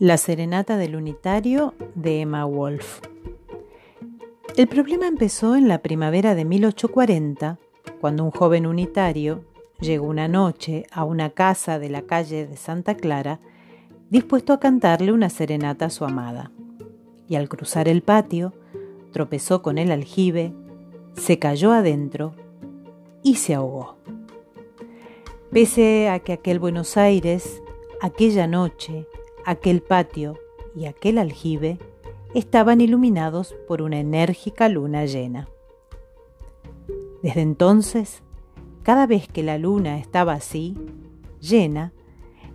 La 0.00 0.16
serenata 0.16 0.76
del 0.76 0.94
unitario 0.94 1.74
de 1.96 2.20
Emma 2.20 2.44
Wolf. 2.44 3.00
El 4.56 4.68
problema 4.68 5.08
empezó 5.08 5.56
en 5.56 5.66
la 5.66 5.78
primavera 5.78 6.36
de 6.36 6.44
1840, 6.44 7.58
cuando 8.00 8.22
un 8.22 8.30
joven 8.30 8.68
unitario 8.68 9.44
llegó 9.80 10.06
una 10.06 10.28
noche 10.28 10.86
a 10.92 11.02
una 11.02 11.30
casa 11.30 11.80
de 11.80 11.88
la 11.90 12.02
calle 12.02 12.46
de 12.46 12.56
Santa 12.56 12.96
Clara 12.96 13.40
dispuesto 14.08 14.52
a 14.52 14.60
cantarle 14.60 15.10
una 15.10 15.30
serenata 15.30 15.86
a 15.86 15.90
su 15.90 16.04
amada. 16.04 16.52
Y 17.28 17.34
al 17.34 17.48
cruzar 17.48 17.88
el 17.88 18.02
patio, 18.02 18.52
tropezó 19.10 19.62
con 19.62 19.78
el 19.78 19.90
aljibe, 19.90 20.52
se 21.16 21.40
cayó 21.40 21.72
adentro 21.72 22.36
y 23.24 23.34
se 23.34 23.52
ahogó. 23.52 23.96
Pese 25.50 26.08
a 26.08 26.20
que 26.20 26.34
aquel 26.34 26.60
Buenos 26.60 26.96
Aires, 26.96 27.60
aquella 28.00 28.46
noche, 28.46 29.08
aquel 29.48 29.80
patio 29.80 30.38
y 30.76 30.84
aquel 30.84 31.16
aljibe 31.16 31.78
estaban 32.34 32.82
iluminados 32.82 33.56
por 33.66 33.80
una 33.80 33.98
enérgica 33.98 34.68
luna 34.68 35.06
llena. 35.06 35.48
Desde 37.22 37.40
entonces, 37.40 38.22
cada 38.82 39.06
vez 39.06 39.26
que 39.26 39.42
la 39.42 39.56
luna 39.56 39.98
estaba 39.98 40.34
así, 40.34 40.76
llena, 41.40 41.94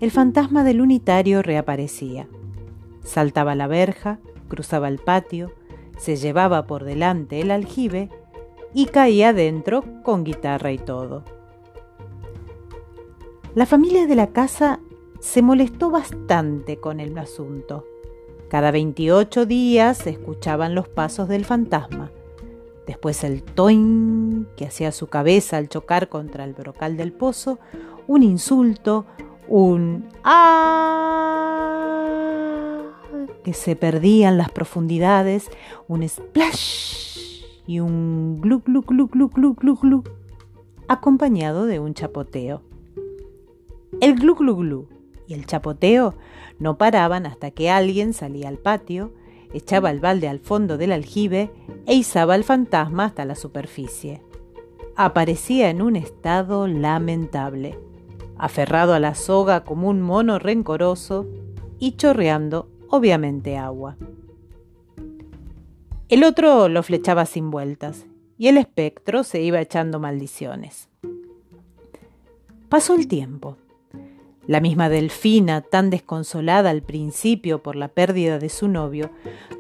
el 0.02 0.12
fantasma 0.12 0.64
del 0.64 0.82
unitario 0.82 1.42
reaparecía. 1.42 2.28
Saltaba 3.04 3.56
la 3.56 3.66
verja, 3.66 4.20
cruzaba 4.48 4.88
el 4.88 5.00
patio, 5.00 5.52
se 5.98 6.16
llevaba 6.16 6.68
por 6.68 6.84
delante 6.84 7.42
el 7.42 7.50
aljibe 7.50 8.10
y 8.76 8.86
caía 8.86 9.34
dentro 9.34 9.84
con 10.04 10.24
guitarra 10.24 10.72
y 10.72 10.78
todo. 10.78 11.24
La 13.56 13.66
familia 13.66 14.06
de 14.06 14.16
la 14.16 14.28
casa 14.28 14.80
se 15.24 15.42
molestó 15.42 15.90
bastante 15.90 16.78
con 16.78 17.00
el 17.00 17.18
asunto. 17.18 17.88
Cada 18.50 18.72
28 18.72 19.46
días 19.46 20.00
se 20.00 20.10
escuchaban 20.10 20.76
los 20.76 20.90
pasos 20.90 21.30
del 21.30 21.46
fantasma, 21.46 22.12
después 22.86 23.24
el 23.24 23.42
toin 23.42 24.48
que 24.58 24.66
hacía 24.66 24.92
su 24.92 25.08
cabeza 25.08 25.56
al 25.56 25.70
chocar 25.70 26.10
contra 26.10 26.44
el 26.44 26.54
brocal 26.54 26.98
del 26.98 27.14
pozo, 27.14 27.58
un 28.06 28.22
insulto, 28.22 29.06
un 29.48 30.10
ah 30.26 30.82
que 33.46 33.54
se 33.54 33.78
perdía 33.78 34.28
en 34.28 34.38
las 34.38 34.52
profundidades, 34.52 35.50
un 35.88 36.08
splash 36.08 37.46
y 37.66 37.80
un 37.80 38.42
glu 38.42 38.60
glu 38.60 38.82
glu 38.82 39.08
glu 39.08 39.30
glu 39.30 39.76
glu 39.76 40.04
acompañado 40.90 41.66
de 41.66 41.80
un 41.80 41.94
chapoteo. 41.94 42.62
El 44.02 44.16
glu 44.16 44.36
glu 44.36 44.58
glu 44.58 44.88
y 45.28 45.34
el 45.34 45.46
chapoteo 45.46 46.16
no 46.60 46.78
paraban 46.78 47.26
hasta 47.26 47.52
que 47.52 47.70
alguien 47.70 48.14
salía 48.14 48.50
al 48.50 48.58
patio, 48.58 49.14
echaba 49.54 49.92
el 49.92 50.00
balde 50.00 50.28
al 50.28 50.40
fondo 50.40 50.78
del 50.78 50.92
aljibe 50.92 51.52
e 51.86 51.94
izaba 51.94 52.34
al 52.34 52.44
fantasma 52.44 53.06
hasta 53.06 53.26
la 53.26 53.36
superficie. 53.36 54.22
Aparecía 54.96 55.70
en 55.70 55.82
un 55.82 55.96
estado 55.96 56.68
lamentable, 56.68 57.78
aferrado 58.38 58.94
a 58.94 59.00
la 59.00 59.16
soga 59.16 59.64
como 59.64 59.90
un 59.90 60.02
mono 60.02 60.40
rencoroso 60.40 61.28
y 61.80 61.94
chorreando, 61.94 62.70
obviamente, 62.90 63.58
agua. 63.58 63.98
El 66.10 66.24
otro 66.24 66.70
lo 66.70 66.84
flechaba 66.84 67.26
sin 67.26 67.50
vueltas 67.50 68.06
y 68.38 68.48
el 68.48 68.58
espectro 68.58 69.24
se 69.24 69.42
iba 69.42 69.62
echando 69.62 70.00
maldiciones. 70.00 70.90
Pasó 72.70 72.96
el 72.96 73.08
tiempo. 73.08 73.58
La 74.46 74.60
misma 74.60 74.90
Delfina, 74.90 75.62
tan 75.62 75.90
desconsolada 75.90 76.70
al 76.70 76.82
principio 76.82 77.64
por 77.64 77.78
la 77.78 77.88
pérdida 77.88 78.40
de 78.40 78.50
su 78.50 78.68
novio, 78.68 79.10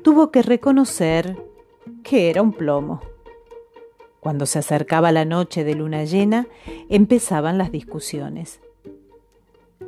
tuvo 0.03 0.29
que 0.29 0.41
reconocer 0.41 1.37
que 2.03 2.29
era 2.29 2.41
un 2.41 2.51
plomo. 2.51 2.99
Cuando 4.19 4.45
se 4.45 4.59
acercaba 4.59 5.13
la 5.13 5.23
noche 5.23 5.63
de 5.63 5.75
luna 5.75 6.03
llena, 6.03 6.47
empezaban 6.89 7.57
las 7.57 7.71
discusiones. 7.71 8.59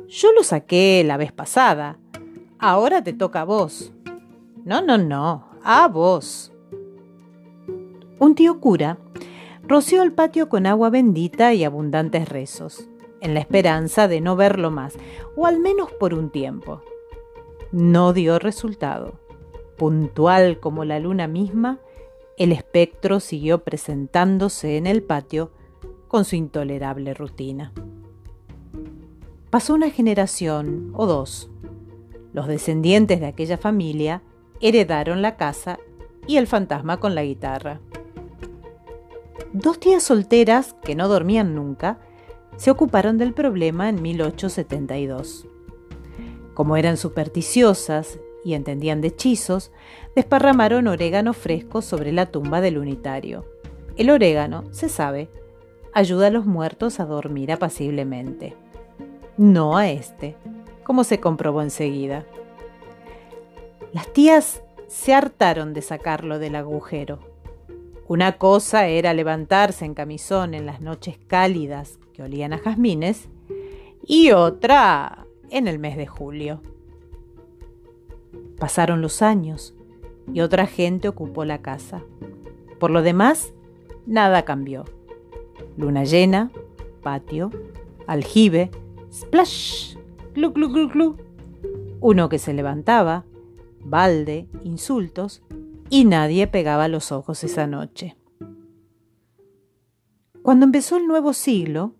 Yo 0.08 0.32
lo 0.32 0.42
saqué 0.42 1.02
la 1.04 1.18
vez 1.18 1.32
pasada. 1.32 1.98
Ahora 2.58 3.02
te 3.02 3.12
toca 3.12 3.42
a 3.42 3.44
vos. 3.44 3.92
No, 4.64 4.80
no, 4.80 4.96
no, 4.96 5.50
a 5.62 5.88
vos. 5.88 6.52
Un 8.18 8.34
tío 8.34 8.60
cura 8.60 8.96
roció 9.62 10.02
el 10.02 10.12
patio 10.12 10.48
con 10.48 10.64
agua 10.64 10.88
bendita 10.88 11.52
y 11.52 11.64
abundantes 11.64 12.28
rezos 12.28 12.88
en 13.26 13.34
la 13.34 13.40
esperanza 13.40 14.06
de 14.06 14.20
no 14.20 14.36
verlo 14.36 14.70
más, 14.70 14.94
o 15.34 15.46
al 15.46 15.58
menos 15.58 15.90
por 15.92 16.14
un 16.14 16.30
tiempo. 16.30 16.80
No 17.72 18.12
dio 18.12 18.38
resultado. 18.38 19.18
Puntual 19.76 20.60
como 20.60 20.84
la 20.84 21.00
luna 21.00 21.26
misma, 21.26 21.80
el 22.38 22.52
espectro 22.52 23.18
siguió 23.18 23.64
presentándose 23.64 24.76
en 24.76 24.86
el 24.86 25.02
patio 25.02 25.50
con 26.06 26.24
su 26.24 26.36
intolerable 26.36 27.14
rutina. 27.14 27.72
Pasó 29.50 29.74
una 29.74 29.90
generación 29.90 30.92
o 30.94 31.06
dos. 31.06 31.50
Los 32.32 32.46
descendientes 32.46 33.18
de 33.20 33.26
aquella 33.26 33.58
familia 33.58 34.22
heredaron 34.60 35.20
la 35.20 35.36
casa 35.36 35.80
y 36.28 36.36
el 36.36 36.46
fantasma 36.46 37.00
con 37.00 37.16
la 37.16 37.24
guitarra. 37.24 37.80
Dos 39.52 39.80
tías 39.80 40.04
solteras 40.04 40.76
que 40.84 40.94
no 40.94 41.08
dormían 41.08 41.54
nunca 41.54 41.98
se 42.56 42.70
ocuparon 42.70 43.18
del 43.18 43.32
problema 43.34 43.88
en 43.88 44.00
1872. 44.02 45.46
Como 46.54 46.76
eran 46.76 46.96
supersticiosas 46.96 48.18
y 48.44 48.54
entendían 48.54 49.00
de 49.00 49.08
hechizos, 49.08 49.72
desparramaron 50.14 50.86
orégano 50.86 51.34
fresco 51.34 51.82
sobre 51.82 52.12
la 52.12 52.26
tumba 52.26 52.60
del 52.60 52.78
unitario. 52.78 53.44
El 53.96 54.10
orégano, 54.10 54.64
se 54.72 54.88
sabe, 54.88 55.28
ayuda 55.92 56.28
a 56.28 56.30
los 56.30 56.46
muertos 56.46 57.00
a 57.00 57.04
dormir 57.04 57.52
apaciblemente. 57.52 58.56
No 59.36 59.76
a 59.76 59.90
este, 59.90 60.36
como 60.84 61.04
se 61.04 61.20
comprobó 61.20 61.62
enseguida. 61.62 62.24
Las 63.92 64.12
tías 64.12 64.62
se 64.86 65.14
hartaron 65.14 65.74
de 65.74 65.82
sacarlo 65.82 66.38
del 66.38 66.54
agujero. 66.56 67.18
Una 68.08 68.38
cosa 68.38 68.86
era 68.86 69.14
levantarse 69.14 69.84
en 69.84 69.94
camisón 69.94 70.54
en 70.54 70.64
las 70.64 70.80
noches 70.80 71.18
cálidas 71.26 71.98
que 72.12 72.22
olían 72.22 72.52
a 72.52 72.58
jazmines, 72.58 73.28
y 74.06 74.30
otra 74.30 75.26
en 75.50 75.66
el 75.66 75.78
mes 75.78 75.96
de 75.96 76.06
julio. 76.06 76.60
Pasaron 78.58 79.02
los 79.02 79.22
años 79.22 79.74
y 80.32 80.40
otra 80.40 80.66
gente 80.66 81.08
ocupó 81.08 81.44
la 81.44 81.62
casa. 81.62 82.02
Por 82.78 82.90
lo 82.90 83.02
demás, 83.02 83.52
nada 84.06 84.44
cambió. 84.44 84.84
Luna 85.76 86.04
llena, 86.04 86.50
patio, 87.02 87.50
aljibe, 88.06 88.70
splash, 89.12 89.96
glu 90.34 90.52
glu 90.52 90.68
glu 90.68 90.88
glu. 90.88 91.16
Uno 92.00 92.28
que 92.28 92.38
se 92.38 92.54
levantaba, 92.54 93.24
balde, 93.84 94.46
insultos, 94.62 95.42
y 95.88 96.04
nadie 96.04 96.46
pegaba 96.46 96.88
los 96.88 97.12
ojos 97.12 97.44
esa 97.44 97.66
noche. 97.66 98.16
Cuando 100.42 100.64
empezó 100.64 100.96
el 100.96 101.06
nuevo 101.06 101.32
siglo, 101.32 101.94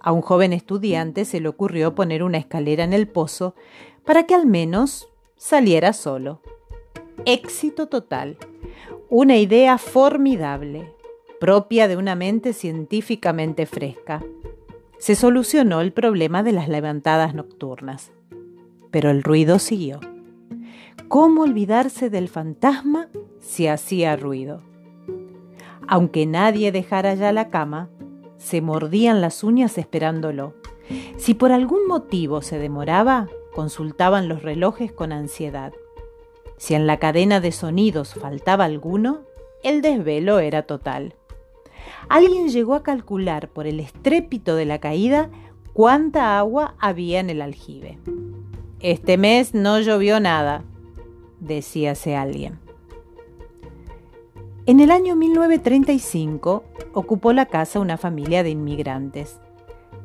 a 0.00 0.12
un 0.12 0.20
joven 0.20 0.52
estudiante 0.52 1.24
se 1.24 1.40
le 1.40 1.48
ocurrió 1.48 1.94
poner 1.94 2.22
una 2.22 2.38
escalera 2.38 2.84
en 2.84 2.92
el 2.92 3.08
pozo 3.08 3.54
para 4.04 4.24
que 4.24 4.34
al 4.34 4.46
menos 4.46 5.08
saliera 5.36 5.92
solo. 5.92 6.40
Éxito 7.24 7.88
total. 7.88 8.36
Una 9.08 9.36
idea 9.36 9.78
formidable, 9.78 10.92
propia 11.40 11.88
de 11.88 11.96
una 11.96 12.14
mente 12.14 12.52
científicamente 12.52 13.66
fresca. 13.66 14.24
Se 14.98 15.14
solucionó 15.14 15.80
el 15.80 15.92
problema 15.92 16.42
de 16.42 16.52
las 16.52 16.68
levantadas 16.68 17.34
nocturnas. 17.34 18.12
Pero 18.90 19.10
el 19.10 19.22
ruido 19.22 19.58
siguió. 19.58 20.00
¿Cómo 21.08 21.42
olvidarse 21.42 22.10
del 22.10 22.28
fantasma 22.28 23.08
si 23.40 23.66
hacía 23.66 24.16
ruido? 24.16 24.62
Aunque 25.86 26.26
nadie 26.26 26.72
dejara 26.72 27.14
ya 27.14 27.32
la 27.32 27.48
cama, 27.48 27.90
se 28.38 28.60
mordían 28.60 29.20
las 29.20 29.44
uñas 29.44 29.78
esperándolo. 29.78 30.54
Si 31.16 31.34
por 31.34 31.52
algún 31.52 31.86
motivo 31.86 32.42
se 32.42 32.58
demoraba, 32.58 33.28
consultaban 33.54 34.28
los 34.28 34.42
relojes 34.42 34.92
con 34.92 35.12
ansiedad. 35.12 35.72
Si 36.58 36.74
en 36.74 36.86
la 36.86 36.98
cadena 36.98 37.40
de 37.40 37.52
sonidos 37.52 38.14
faltaba 38.14 38.64
alguno, 38.64 39.20
el 39.62 39.82
desvelo 39.82 40.38
era 40.38 40.62
total. 40.62 41.14
Alguien 42.08 42.48
llegó 42.48 42.74
a 42.74 42.82
calcular 42.82 43.48
por 43.48 43.66
el 43.66 43.80
estrépito 43.80 44.56
de 44.56 44.64
la 44.64 44.78
caída 44.78 45.30
cuánta 45.72 46.38
agua 46.38 46.74
había 46.78 47.20
en 47.20 47.30
el 47.30 47.42
aljibe. 47.42 47.98
Este 48.88 49.18
mes 49.18 49.52
no 49.52 49.80
llovió 49.80 50.20
nada, 50.20 50.62
decíase 51.40 52.14
alguien. 52.14 52.60
En 54.64 54.78
el 54.78 54.92
año 54.92 55.16
1935 55.16 56.62
ocupó 56.92 57.32
la 57.32 57.46
casa 57.46 57.80
una 57.80 57.96
familia 57.96 58.44
de 58.44 58.50
inmigrantes. 58.50 59.40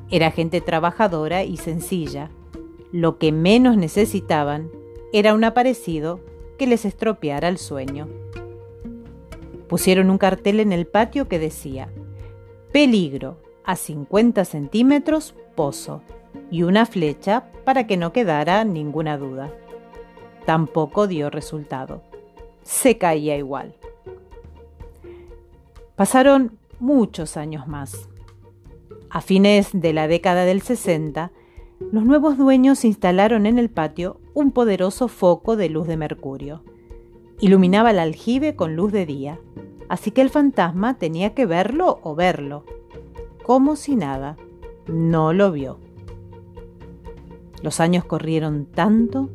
Era 0.09 0.31
gente 0.31 0.61
trabajadora 0.61 1.43
y 1.43 1.57
sencilla. 1.57 2.31
Lo 2.91 3.19
que 3.19 3.31
menos 3.31 3.77
necesitaban 3.77 4.71
era 5.13 5.35
un 5.35 5.43
aparecido 5.43 6.19
que 6.57 6.65
les 6.65 6.83
estropeara 6.83 7.49
el 7.49 7.59
sueño. 7.59 8.07
Pusieron 9.67 10.09
un 10.09 10.17
cartel 10.17 10.59
en 10.59 10.71
el 10.71 10.87
patio 10.87 11.27
que 11.27 11.37
decía, 11.37 11.93
peligro, 12.71 13.37
a 13.65 13.75
50 13.75 14.45
centímetros, 14.45 15.35
pozo, 15.55 16.01
y 16.49 16.63
una 16.63 16.85
flecha 16.85 17.51
para 17.63 17.87
que 17.87 17.97
no 17.97 18.11
quedara 18.11 18.63
ninguna 18.63 19.17
duda. 19.17 19.51
Tampoco 20.45 21.07
dio 21.07 21.29
resultado. 21.29 22.01
Se 22.63 22.97
caía 22.97 23.37
igual. 23.37 23.75
Pasaron 25.95 26.57
muchos 26.79 27.37
años 27.37 27.67
más. 27.67 28.09
A 29.09 29.21
fines 29.21 29.69
de 29.73 29.93
la 29.93 30.07
década 30.07 30.45
del 30.45 30.61
60, 30.61 31.31
los 31.91 32.05
nuevos 32.05 32.37
dueños 32.37 32.85
instalaron 32.85 33.45
en 33.45 33.59
el 33.59 33.69
patio 33.69 34.19
un 34.33 34.51
poderoso 34.51 35.07
foco 35.07 35.55
de 35.55 35.69
luz 35.69 35.87
de 35.87 35.97
mercurio. 35.97 36.63
Iluminaba 37.39 37.91
el 37.91 37.99
aljibe 37.99 38.55
con 38.55 38.75
luz 38.75 38.91
de 38.91 39.05
día, 39.05 39.39
así 39.89 40.11
que 40.11 40.21
el 40.21 40.29
fantasma 40.29 40.97
tenía 40.97 41.33
que 41.33 41.45
verlo 41.45 41.99
o 42.03 42.15
verlo. 42.15 42.65
Como 43.43 43.75
si 43.75 43.95
nada, 43.95 44.37
no 44.87 45.33
lo 45.33 45.51
vio. 45.51 45.79
Los 47.61 47.79
años 47.79 48.05
corrieron 48.05 48.65
tanto 48.65 49.29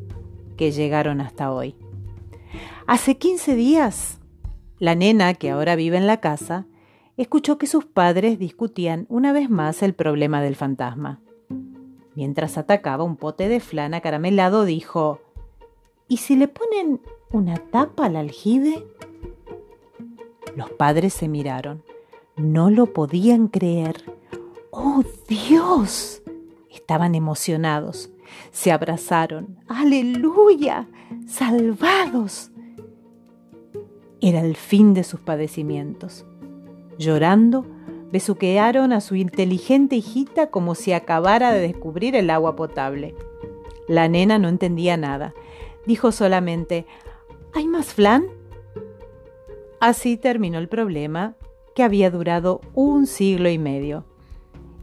que 0.57 0.73
llegaron 0.73 1.21
hasta 1.21 1.53
hoy. 1.53 1.75
Hace 2.87 3.19
15 3.19 3.55
días, 3.55 4.21
la 4.79 4.95
nena 4.95 5.35
que 5.35 5.51
ahora 5.51 5.77
vive 5.77 5.97
en 5.97 6.07
la 6.07 6.21
casa 6.21 6.67
escuchó 7.17 7.59
que 7.59 7.67
sus 7.67 7.85
padres 7.85 8.39
discutían 8.39 9.07
una 9.09 9.33
vez 9.33 9.49
más 9.51 9.83
el 9.83 9.95
problema 9.95 10.43
del 10.43 10.57
fantasma. 10.57 11.21
Mientras 12.15 12.59
atacaba 12.59 13.05
un 13.05 13.17
pote 13.17 13.49
de 13.49 13.61
flan 13.61 13.99
caramelado, 14.01 14.65
dijo, 14.65 15.21
¿Y 16.09 16.19
si 16.19 16.37
le 16.37 16.49
ponen 16.49 17.01
una 17.31 17.57
tapa 17.57 18.07
al 18.07 18.17
aljibe? 18.17 18.87
Los 20.55 20.71
padres 20.71 21.13
se 21.13 21.29
miraron. 21.29 21.83
No 22.37 22.69
lo 22.69 22.93
podían 22.93 23.49
creer. 23.49 24.05
¡Oh, 24.71 25.03
Dios! 25.27 26.23
Estaban 26.71 27.15
emocionados. 27.15 28.11
Se 28.51 28.73
abrazaron. 28.73 29.59
¡Aleluya! 29.69 30.87
¡Salvados! 31.27 32.51
Era 34.21 34.41
el 34.41 34.55
fin 34.55 34.93
de 34.93 35.03
sus 35.03 35.21
padecimientos. 35.21 36.27
Llorando, 36.99 37.65
besuquearon 38.13 38.93
a 38.93 39.01
su 39.01 39.15
inteligente 39.15 39.97
hijita 39.97 40.51
como 40.51 40.75
si 40.75 40.93
acabara 40.93 41.53
de 41.53 41.61
descubrir 41.61 42.15
el 42.17 42.29
agua 42.29 42.55
potable. 42.55 43.15
La 43.89 44.09
nena 44.09 44.39
no 44.39 44.49
entendía 44.49 44.99
nada. 44.99 45.33
Dijo 45.87 46.13
solamente, 46.13 46.87
¿Hay 47.55 47.67
más 47.67 47.95
flan? 47.95 48.27
Así 49.81 50.19
terminó 50.19 50.59
el 50.59 50.69
problema 50.69 51.35
que 51.77 51.83
había 51.83 52.11
durado 52.11 52.63
un 52.75 53.07
siglo 53.07 53.51
y 53.51 53.59
medio. 53.59 54.07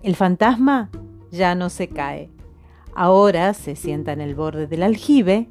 El 0.03 0.15
fantasma 0.15 0.91
ya 1.31 1.55
no 1.55 1.71
se 1.71 1.89
cae. 1.89 2.29
Ahora 2.93 3.55
se 3.55 3.75
sienta 3.75 4.13
en 4.13 4.21
el 4.21 4.35
borde 4.35 4.67
del 4.67 4.83
aljibe 4.83 5.49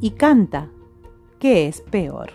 y 0.00 0.10
canta, 0.10 0.72
que 1.38 1.68
es 1.68 1.80
peor. 1.80 2.32